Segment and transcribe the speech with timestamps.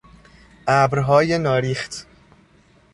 [0.67, 2.05] ابرهای ناریخت